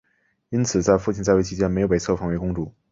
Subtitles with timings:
[0.49, 2.73] 因此在父亲在位期间没有被册封为公主。